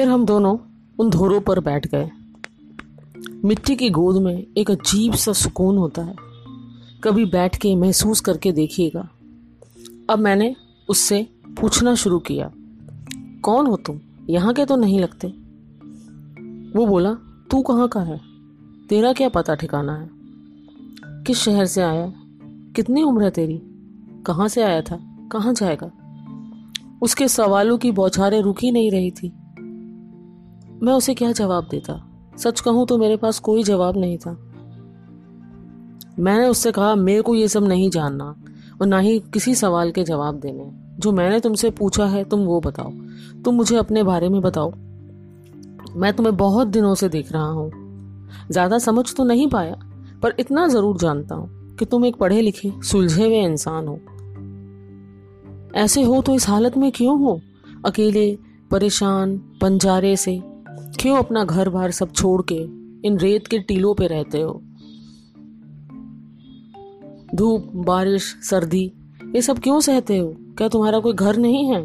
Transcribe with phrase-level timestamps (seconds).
[0.00, 0.58] फिर हम दोनों
[0.98, 2.10] उन धोरों पर बैठ गए।
[3.44, 6.14] मिट्टी की गोद में एक अजीब सा सुकून होता है।
[7.04, 9.08] कभी बैठ के महसूस करके देखिएगा।
[10.10, 10.56] अब मैंने
[10.88, 11.28] उससे
[11.60, 12.50] पूछना शुरू किया,
[13.42, 14.00] कौन हो तुम?
[14.30, 15.28] यहाँ के तो नहीं लगते?
[16.78, 17.14] वो बोला,
[17.50, 18.20] तू कहाँ का है?
[18.88, 20.10] तेरा क्या पता ठिकाना है?
[21.24, 22.12] किस शहर से आया?
[22.76, 23.62] कितनी उम्र है तेरी?
[24.26, 25.28] कहाँ से आया था?
[25.32, 25.90] कहाँ जाएगा?
[27.02, 29.32] उसके सवालों की बौछारें रुकी नहीं रही थी।
[30.82, 32.10] मैं उसे क्या जवाब देता?
[32.38, 34.30] सच कहूँ तो मेरे पास कोई जवाब नहीं था।
[36.18, 38.36] मैंने उससे कहा, मेरे को ये सब नहीं जानना
[38.80, 42.60] और ना ही किसी सवाल के जवाब देने। जो मैंने तुमसे पूछा है, तुम वो
[42.60, 42.92] बताओ।
[43.44, 44.72] तुम मुझे अपने बारे में बताओ।
[45.96, 47.70] मैं तुम्हें बहुत दिनों से देख रहा हूँ।
[48.50, 49.76] ज़्यादा समझ तो नहीं पाया,
[50.22, 54.00] पर इतना ज़रूर जानता हूँ कि तुम एक पढ़े लिखे सुलझे हुए इंसान हो।
[55.74, 57.40] ऐसे हो तो इस हालत में क्यों हो?
[57.86, 58.38] अकेले,
[58.70, 60.49] परेशान, पंजारे से।
[61.00, 62.68] क्यों अपना घर बार सब छोड़ के
[63.08, 64.62] इन रेत के टीलों पे रहते हो?
[67.34, 68.92] धूप, बारिश, सर्दी,
[69.34, 70.36] ये सब क्यों सहते हो?
[70.38, 71.82] क्या तुम्हारा कोई घर नहीं है?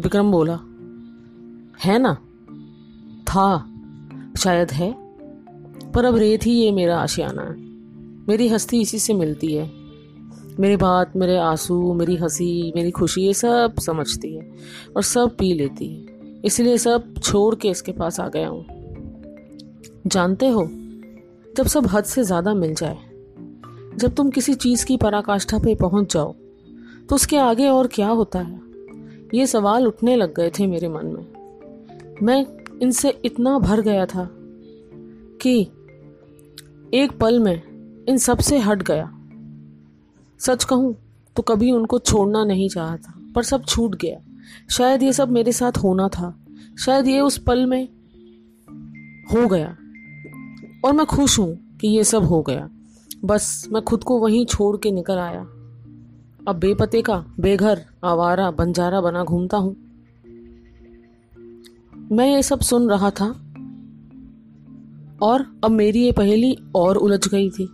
[0.00, 0.60] विक्रम बोला,
[1.84, 2.14] है ना?
[3.22, 3.74] था,
[4.38, 4.92] शायद है,
[5.92, 7.56] पर अब रेत ही ये मेरा आशियाना है।
[8.28, 9.77] मेरी हस्ती इसी से मिलती है।
[10.60, 14.50] मेरी बात, मेरे आँसू, मेरी हँसी, मेरी खुशी, ये सब समझती है
[14.96, 18.64] और सब पी लेती है। इसलिए सब छोड़ के इसके पास आ गया हूँ।
[20.06, 20.68] जानते हो,
[21.56, 22.98] जब सब हद से ज़्यादा मिल जाए,
[23.96, 26.34] जब तुम किसी चीज़ की पराकाष्ठा पे पहुँच जाओ
[27.08, 28.60] तो उसके आगे और क्या होता है?
[29.34, 32.44] ये सवाल उठने लग गए थे मेरे मन में। मैं
[32.82, 34.28] इनसे इतना भर गया था
[35.42, 35.60] कि
[36.94, 37.62] एक पल में
[38.08, 39.17] इन सबसे हट गया।
[40.40, 40.96] सच कहूँ
[41.36, 44.18] तो कभी उनको छोड़ना नहीं चाहा था, पर सब छूट गया।
[44.70, 46.34] शायद ये सब मेरे साथ होना था।
[46.80, 47.88] शायद ये उस पल में
[49.32, 49.76] हो गया।
[50.84, 52.68] और मैं खुश हूँ कि ये सब हो गया।
[53.24, 55.40] बस मैं खुद को वहीं छोड़ के निकल आया।
[56.48, 59.76] अब बेपते का, बेघर, आवारा, बंजारा बना घूमता हूँ।
[62.12, 63.26] मैं ये सब सुन रहा था,
[65.22, 67.68] और अब मेरी ये पहेली और उलझ गई थी।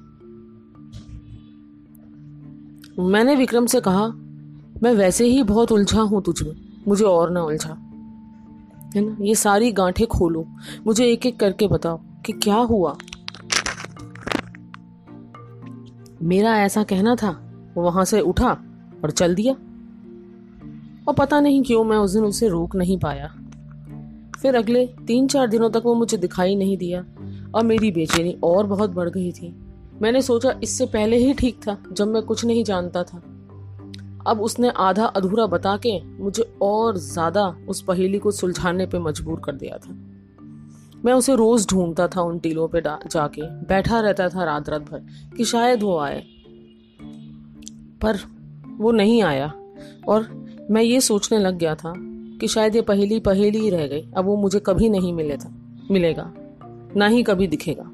[2.99, 4.07] मैंने विक्रम से कहा,
[4.83, 6.53] मैं वैसे ही बहुत उलझा हूँ तुझमें
[6.89, 7.77] मुझे और ना उलझा।
[8.97, 9.17] है ना?
[9.21, 10.47] ये सारी गांठें खोलो।
[10.87, 12.97] मुझे एक एक करके बताओ कि क्या हुआ?
[16.23, 18.59] मेरा ऐसा कहना था, वो वहाँ से उठा
[19.05, 19.53] और चल दिया।
[21.09, 23.35] और पता नहीं क्यों मैं उस दिन उसे रोक नहीं पाया।
[24.43, 27.05] फिर अगले तीन चार दिनों तक वो मुझे दिखाई नहीं दिया
[27.55, 29.61] और मेरी बेचैनी और बहुत बढ़ गई थी।
[30.03, 33.23] मैंने सोचा इससे पहले ही ठीक था, जब मैं कुछ नहीं जानता था।
[34.27, 39.41] अब उसने आधा अधूरा बता के मुझे और ज़्यादा उस पहेली को सुलझाने पे मजबूर
[39.41, 39.95] कर दिया था।
[41.05, 45.07] मैं उसे रोज ढूंढता था उन टीलों पे जाके, बैठा रहता था रात रात भर,
[45.37, 46.23] कि शायद वो आए।
[48.03, 48.19] पर
[48.79, 49.53] वो नहीं आया,
[50.09, 50.29] और
[50.71, 51.93] मैं ये सोचने लग गया था
[52.41, 55.55] कि शायद ये पहेली पहेली ही रह गई, अब वो मुझे कभी नहीं मिले था,
[55.91, 56.33] मिलेगा,
[56.97, 57.91] ना ही कभी दिखेगा।